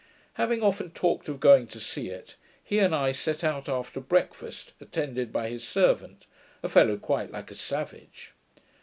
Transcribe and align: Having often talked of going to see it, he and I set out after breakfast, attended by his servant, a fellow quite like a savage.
Having 0.33 0.63
often 0.63 0.89
talked 0.89 1.29
of 1.29 1.39
going 1.39 1.67
to 1.67 1.79
see 1.79 2.09
it, 2.09 2.35
he 2.63 2.79
and 2.79 2.95
I 2.95 3.11
set 3.11 3.43
out 3.43 3.69
after 3.69 3.99
breakfast, 3.99 4.73
attended 4.81 5.31
by 5.31 5.47
his 5.47 5.63
servant, 5.63 6.25
a 6.63 6.69
fellow 6.69 6.97
quite 6.97 7.29
like 7.31 7.51
a 7.51 7.53
savage. 7.53 8.31